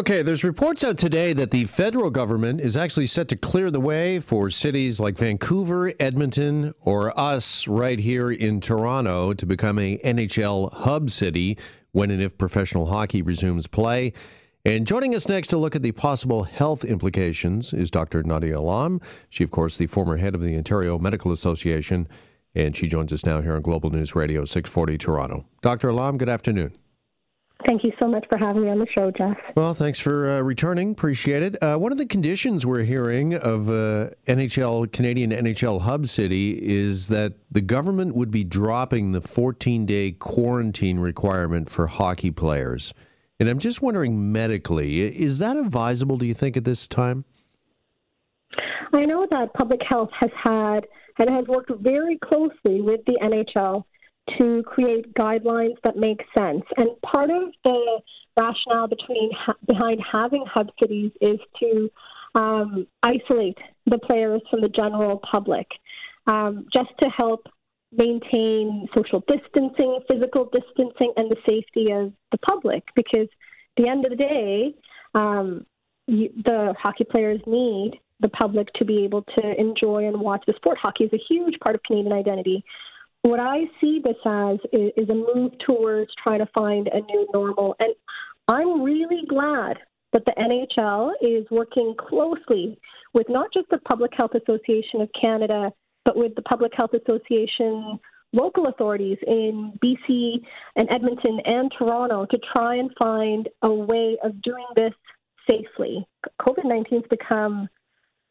[0.00, 3.80] Okay, there's reports out today that the federal government is actually set to clear the
[3.80, 9.98] way for cities like Vancouver, Edmonton, or us right here in Toronto to become a
[9.98, 11.58] NHL hub city
[11.92, 14.14] when and if professional hockey resumes play.
[14.64, 18.22] And joining us next to look at the possible health implications is Dr.
[18.22, 19.02] Nadia Alam.
[19.28, 22.08] She, of course, the former head of the Ontario Medical Association,
[22.54, 25.44] and she joins us now here on Global News Radio 640 Toronto.
[25.60, 25.90] Dr.
[25.90, 26.72] Alam, good afternoon.
[27.70, 29.38] Thank you so much for having me on the show, Jeff.
[29.54, 30.90] Well, thanks for uh, returning.
[30.90, 31.62] Appreciate it.
[31.62, 37.06] Uh, one of the conditions we're hearing of uh, NHL, Canadian NHL hub city, is
[37.06, 42.92] that the government would be dropping the 14 day quarantine requirement for hockey players.
[43.38, 47.24] And I'm just wondering medically, is that advisable, do you think, at this time?
[48.92, 50.88] I know that public health has had
[51.20, 53.84] and has worked very closely with the NHL
[54.38, 56.62] to create guidelines that make sense.
[56.76, 58.00] And part of the
[58.38, 59.30] rationale between
[59.66, 61.90] behind having hub cities is to
[62.34, 65.66] um, isolate the players from the general public,
[66.26, 67.46] um, just to help
[67.92, 72.84] maintain social distancing, physical distancing, and the safety of the public.
[72.94, 73.28] Because
[73.76, 74.74] at the end of the day,
[75.14, 75.66] um,
[76.06, 80.54] you, the hockey players need the public to be able to enjoy and watch the
[80.56, 80.78] sport.
[80.80, 82.64] Hockey is a huge part of Canadian identity.
[83.22, 87.28] What I see this as is, is a move towards trying to find a new
[87.34, 87.76] normal.
[87.78, 87.94] And
[88.48, 89.78] I'm really glad
[90.12, 92.78] that the NHL is working closely
[93.12, 95.70] with not just the Public Health Association of Canada,
[96.04, 97.98] but with the Public Health Association
[98.32, 100.36] local authorities in BC
[100.76, 104.92] and Edmonton and Toronto to try and find a way of doing this
[105.50, 106.06] safely.
[106.40, 107.68] COVID 19 has become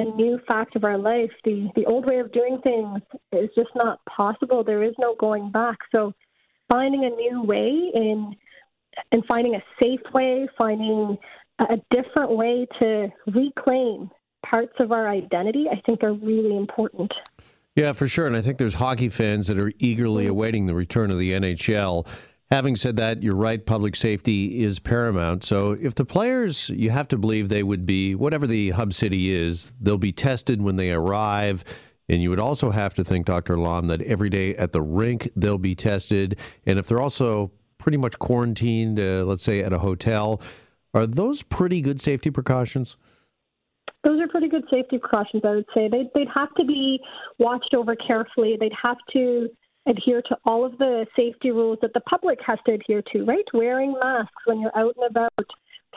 [0.00, 1.30] a new fact of our life.
[1.44, 3.00] The the old way of doing things
[3.32, 4.64] is just not possible.
[4.64, 5.78] There is no going back.
[5.94, 6.12] So
[6.70, 8.34] finding a new way in
[9.12, 11.16] and finding a safe way, finding
[11.58, 14.10] a different way to reclaim
[14.44, 17.12] parts of our identity, I think are really important.
[17.76, 18.26] Yeah, for sure.
[18.26, 22.06] And I think there's hockey fans that are eagerly awaiting the return of the NHL.
[22.50, 25.44] Having said that, you're right, public safety is paramount.
[25.44, 29.32] So if the players, you have to believe they would be, whatever the hub city
[29.32, 31.62] is, they'll be tested when they arrive.
[32.08, 33.54] And you would also have to think, Dr.
[33.54, 36.40] Alam, that every day at the rink they'll be tested.
[36.66, 40.42] And if they're also pretty much quarantined, uh, let's say at a hotel,
[40.92, 42.96] are those pretty good safety precautions?
[44.02, 45.88] Those are pretty good safety precautions, I would say.
[45.88, 47.00] They'd, they'd have to be
[47.38, 48.56] watched over carefully.
[48.58, 49.48] They'd have to
[49.86, 53.44] adhere to all of the safety rules that the public has to adhere to, right?
[53.52, 55.50] Wearing masks when you're out and about,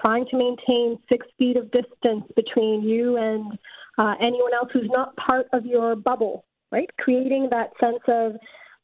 [0.04, 3.58] trying to maintain six feet of distance between you and
[3.98, 6.90] uh, anyone else who's not part of your bubble, right?
[7.00, 8.34] Creating that sense of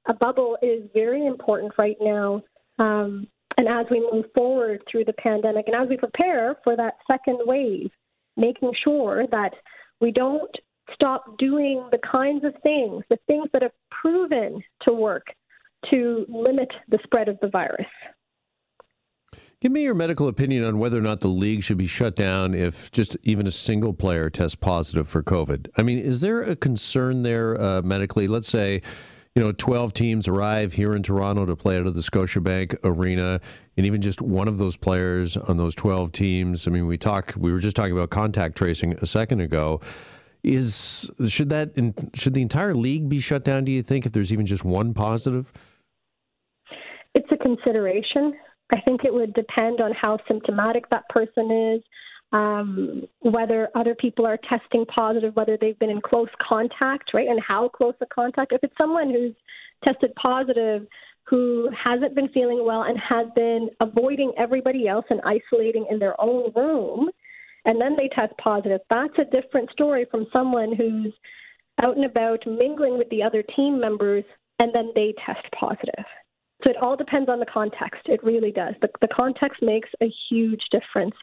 [0.07, 2.41] a bubble is very important right now.
[2.77, 3.27] Um,
[3.57, 7.39] and as we move forward through the pandemic and as we prepare for that second
[7.45, 7.89] wave,
[8.37, 9.53] making sure that
[9.99, 10.55] we don't
[10.93, 15.27] stop doing the kinds of things, the things that have proven to work
[15.91, 17.87] to limit the spread of the virus.
[19.61, 22.53] Give me your medical opinion on whether or not the league should be shut down
[22.53, 25.67] if just even a single player tests positive for COVID.
[25.77, 28.27] I mean, is there a concern there uh, medically?
[28.27, 28.81] Let's say,
[29.35, 33.41] you know, 12 teams arrive here in Toronto to play out of the Scotiabank Arena,
[33.75, 36.65] and even just one of those players on those 12 teams.
[36.65, 39.81] I mean, we talk, we were just talking about contact tracing a second ago.
[40.43, 41.71] Is should that
[42.15, 43.65] should the entire league be shut down?
[43.65, 45.51] Do you think if there's even just one positive?
[47.13, 48.33] It's a consideration.
[48.73, 51.81] I think it would depend on how symptomatic that person is,
[52.31, 57.39] um, whether other people are testing positive, whether they've been in close contact, right, and
[57.45, 58.53] how close a contact.
[58.53, 59.33] If it's someone who's
[59.85, 60.87] tested positive
[61.29, 66.15] who hasn't been feeling well and has been avoiding everybody else and isolating in their
[66.19, 67.09] own room,
[67.65, 68.81] and then they test positive.
[68.89, 71.13] That's a different story from someone who's
[71.85, 74.23] out and about mingling with the other team members
[74.59, 76.05] and then they test positive.
[76.65, 78.01] So it all depends on the context.
[78.05, 78.73] It really does.
[78.81, 81.15] The, the context makes a huge difference.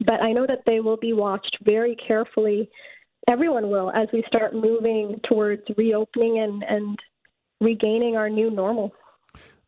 [0.00, 2.70] But I know that they will be watched very carefully.
[3.28, 6.98] Everyone will as we start moving towards reopening and, and
[7.60, 8.92] regaining our new normal.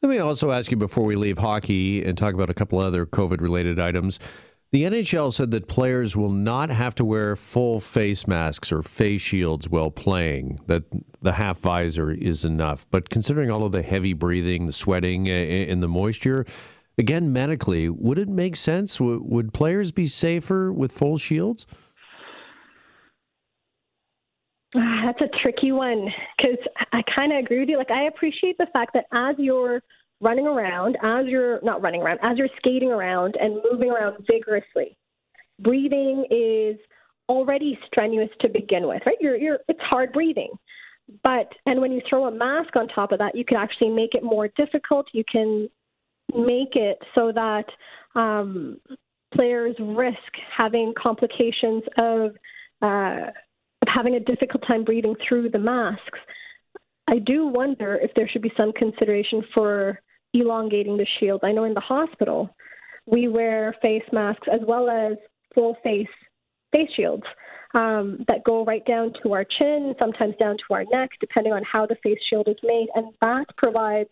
[0.03, 3.07] Let me also ask you before we leave hockey and talk about a couple other
[3.07, 4.21] COVID related items.
[4.73, 9.21] The NHL said that players will not have to wear full face masks or face
[9.21, 10.83] shields while playing, that
[11.23, 12.85] the half visor is enough.
[12.91, 16.45] But considering all of the heavy breathing, the sweating, and the moisture,
[16.99, 19.01] again, medically, would it make sense?
[19.01, 21.67] Would players be safer with full shields?
[24.75, 26.59] Ah, that's a tricky one because
[26.93, 27.79] I kind of agree with you.
[27.79, 29.81] Like, I appreciate the fact that as you're
[30.21, 34.97] running around, as you're not running around, as you're skating around and moving around vigorously,
[35.59, 36.77] breathing is
[37.29, 39.19] already strenuous to begin with, right?
[39.21, 40.51] You're, you're, it's hard breathing.
[41.23, 44.15] But, and when you throw a mask on top of that, you can actually make
[44.15, 45.07] it more difficult.
[45.13, 45.69] You can
[46.35, 47.67] make it so that
[48.15, 48.79] um,
[49.37, 50.19] players risk
[50.57, 52.33] having complications of,
[52.83, 53.31] uh,
[53.83, 56.19] of having a difficult time breathing through the masks.
[57.09, 60.01] I do wonder if there should be some consideration for
[60.41, 61.41] elongating the shield.
[61.43, 62.55] I know in the hospital,
[63.07, 65.17] we wear face masks as well as
[65.55, 66.09] full face
[66.75, 67.25] face shields
[67.79, 71.63] um, that go right down to our chin, sometimes down to our neck, depending on
[71.71, 72.89] how the face shield is made.
[72.95, 74.11] And that provides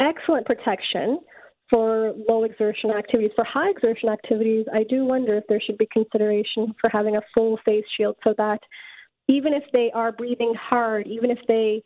[0.00, 1.20] excellent protection
[1.70, 3.32] for low exertion activities.
[3.36, 7.22] For high exertion activities, I do wonder if there should be consideration for having a
[7.36, 8.60] full face shield so that
[9.28, 11.82] even if they are breathing hard, even if they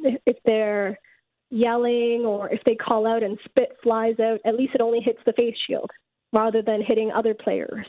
[0.00, 0.98] if they're
[1.50, 5.20] yelling or if they call out and spit flies out, at least it only hits
[5.26, 5.90] the face shield
[6.32, 7.86] rather than hitting other players.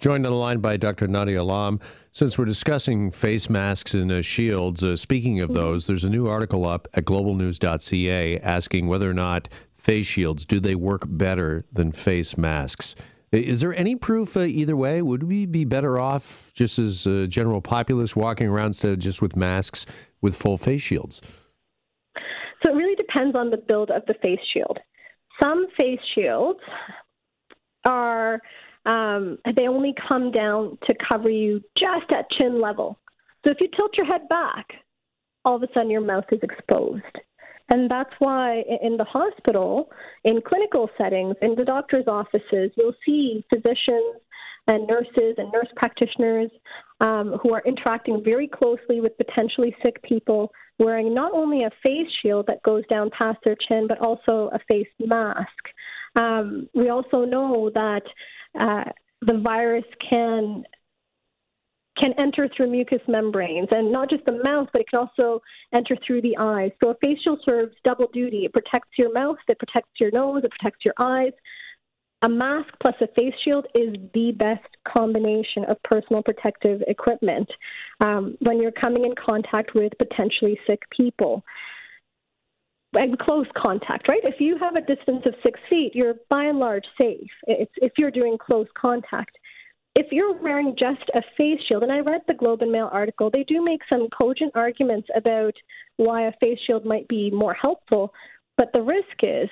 [0.00, 1.06] Joined on the line by Dr.
[1.06, 1.80] Nadia Alam.
[2.12, 5.58] Since we're discussing face masks and uh, shields, uh, speaking of mm-hmm.
[5.58, 10.60] those, there's a new article up at globalnews.ca asking whether or not face shields do
[10.60, 12.96] they work better than face masks.
[13.32, 15.02] Is there any proof uh, either way?
[15.02, 19.20] Would we be better off just as a general populace walking around instead of just
[19.20, 19.86] with masks
[20.20, 21.20] with full face shields?
[23.14, 24.78] Depends on the build of the face shield.
[25.42, 26.60] Some face shields
[27.88, 28.40] are
[28.86, 32.98] um, they only come down to cover you just at chin level.
[33.46, 34.66] So if you tilt your head back,
[35.44, 37.02] all of a sudden your mouth is exposed.
[37.70, 39.90] And that's why in the hospital,
[40.24, 44.16] in clinical settings, in the doctor's offices, you'll see physicians
[44.66, 46.50] and nurses and nurse practitioners
[47.00, 52.08] um, who are interacting very closely with potentially sick people, wearing not only a face
[52.22, 55.48] shield that goes down past their chin, but also a face mask.
[56.20, 58.02] Um, we also know that
[58.58, 58.84] uh,
[59.20, 60.64] the virus can
[62.02, 65.40] can enter through mucous membranes and not just the mouth, but it can also
[65.72, 66.72] enter through the eyes.
[66.82, 68.44] So a facial serves double duty.
[68.44, 71.32] It protects your mouth, it protects your nose, it protects your eyes.
[72.24, 77.50] A mask plus a face shield is the best combination of personal protective equipment
[78.00, 81.44] um, when you're coming in contact with potentially sick people
[82.94, 84.22] and close contact, right?
[84.24, 87.30] If you have a distance of six feet, you're by and large safe.
[87.46, 89.36] If you're doing close contact.
[89.94, 93.30] If you're wearing just a face shield, and I read the Globe and Mail article,
[93.30, 95.54] they do make some cogent arguments about
[95.98, 98.14] why a face shield might be more helpful.
[98.56, 99.50] But the risk is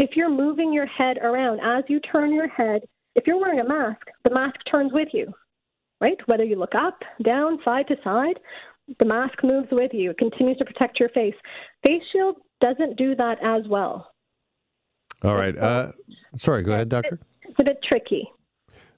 [0.00, 2.80] if you're moving your head around, as you turn your head,
[3.14, 5.30] if you're wearing a mask, the mask turns with you,
[6.00, 6.16] right?
[6.24, 8.38] Whether you look up, down, side to side,
[8.98, 10.10] the mask moves with you.
[10.10, 11.34] It continues to protect your face.
[11.86, 14.10] Face shield doesn't do that as well.
[15.22, 15.56] All right.
[15.56, 15.92] Uh,
[16.34, 17.20] sorry, go ahead, Doctor.
[17.42, 18.26] It's a bit tricky.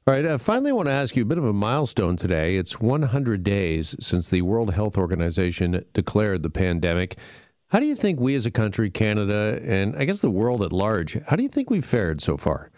[0.06, 0.25] All right.
[0.25, 2.56] Uh, finally, I want to ask you a bit of a milestone today.
[2.56, 7.19] It's 100 days since the World Health Organization declared the pandemic.
[7.73, 10.75] How do you think we as a country, Canada, and I guess the world at
[10.75, 12.71] large, how do you think we've fared so far?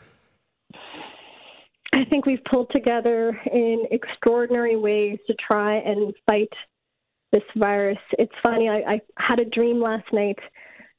[1.93, 6.53] I think we've pulled together in extraordinary ways to try and fight
[7.33, 7.99] this virus.
[8.21, 10.39] It's funny, I, I had a dream last night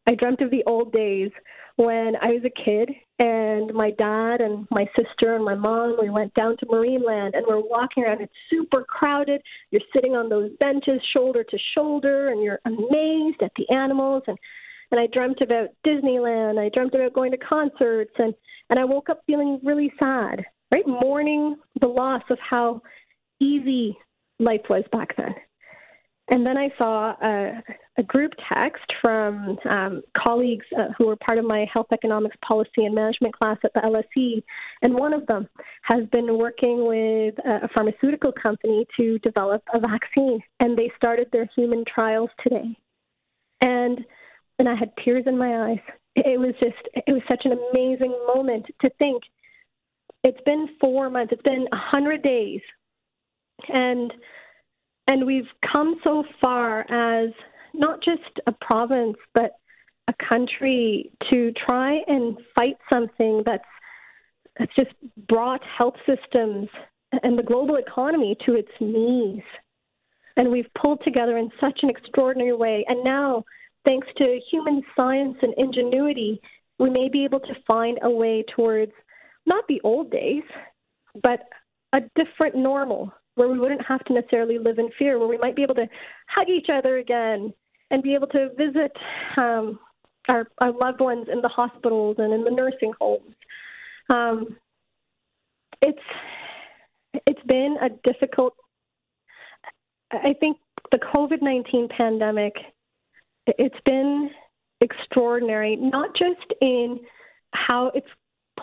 [0.08, 1.32] I dreamt of the old days
[1.78, 2.90] when I was a kid
[3.20, 7.46] and my dad and my sister and my mom we went down to Marineland and
[7.48, 8.22] we're walking around.
[8.22, 9.42] It's super crowded.
[9.72, 14.24] You're sitting on those benches shoulder to shoulder and you're amazed at the animals.
[14.28, 14.38] And
[14.92, 16.60] and I dreamt about Disneyland.
[16.60, 18.14] I dreamt about going to concerts.
[18.18, 18.34] And
[18.70, 20.88] and I woke up feeling really sad right?
[20.88, 22.82] Mourning the loss of how
[23.40, 23.98] easy
[24.40, 25.34] life was back then
[26.30, 27.64] and then I saw a,
[27.98, 32.86] a group text from um, colleagues uh, who were part of my health economics policy
[32.86, 34.42] and management class at the LSE.
[34.82, 35.48] And one of them
[35.84, 40.42] has been working with a, pharmaceutical company to develop a vaccine.
[40.60, 42.76] And they started their human trials today.
[43.62, 44.04] And,
[44.58, 45.80] and I had tears in my eyes.
[46.16, 49.22] It was just, it was such an amazing moment to think
[50.24, 52.62] it's been four months, it's been a 100 days.
[53.70, 54.12] And
[55.08, 57.30] and we've come so far as
[57.74, 59.52] not just a province, but
[60.08, 63.64] a country to try and fight something that's
[64.58, 64.96] that's just
[65.28, 66.70] brought health systems
[67.24, 69.44] and the global economy to its knees.
[70.38, 72.86] And we've pulled together in such an extraordinary way.
[72.88, 73.44] And now,
[73.86, 76.42] thanks to human science and ingenuity,
[76.80, 78.94] we may be able to find a way towards
[79.46, 80.44] not the old days,
[81.22, 81.42] but
[81.94, 85.56] a different normal where we wouldn't have to necessarily live in fear, where we might
[85.56, 85.88] be able to
[86.28, 87.54] hug each other again
[87.92, 88.92] and be able to visit
[89.38, 89.80] um,
[90.30, 93.36] our, our loved ones in the hospitals and in the nursing homes.
[94.10, 94.58] Um,
[97.28, 98.56] it's been a difficult.
[100.12, 100.58] I think
[100.92, 102.54] the COVID nineteen pandemic.
[103.48, 104.32] It's been
[104.82, 107.00] extraordinary, not just in
[107.52, 108.08] how it's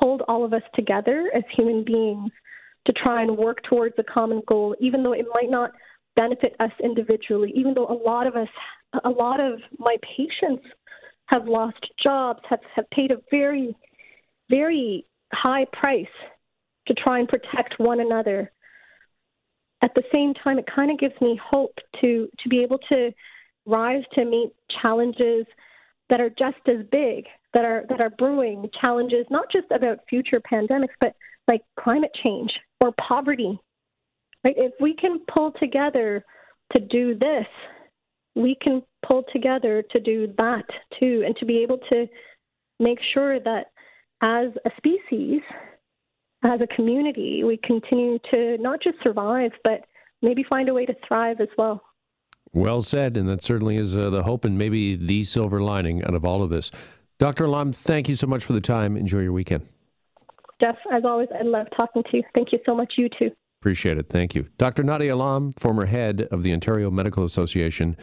[0.00, 2.30] pulled all of us together as human beings
[2.86, 5.70] to try and work towards a common goal, even though it might not
[6.16, 8.48] benefit us individually, even though a lot of us,
[9.04, 10.64] a lot of my patients
[11.26, 13.74] have lost jobs, have, have paid a very,
[14.50, 16.04] very high price
[16.86, 18.50] to try and protect one another.
[19.82, 23.12] At the same time, it kind of gives me hope to, to be able to
[23.64, 24.50] rise to meet
[24.82, 25.46] challenges
[26.10, 30.40] that are just as big, that are that are brewing challenges, not just about future
[30.40, 31.14] pandemics, but
[31.48, 33.58] like climate change or poverty.
[34.44, 34.54] Right?
[34.56, 36.24] If we can pull together
[36.74, 37.46] to do this,
[38.34, 40.64] we can pull together to do that
[40.98, 42.06] too, and to be able to
[42.80, 43.66] make sure that
[44.22, 45.40] as a species,
[46.44, 49.84] as a community, we continue to not just survive, but
[50.22, 51.82] maybe find a way to thrive as well.
[52.52, 56.14] Well said, and that certainly is uh, the hope and maybe the silver lining out
[56.14, 56.70] of all of this.
[57.18, 57.44] Dr.
[57.44, 58.96] Alam, thank you so much for the time.
[58.96, 59.66] Enjoy your weekend.
[60.62, 62.22] Jeff, as always, I love talking to you.
[62.34, 62.94] Thank you so much.
[62.96, 63.30] You too.
[63.60, 64.08] Appreciate it.
[64.08, 64.48] Thank you.
[64.58, 64.82] Dr.
[64.82, 67.96] Nadia Alam, former head of the Ontario Medical Association,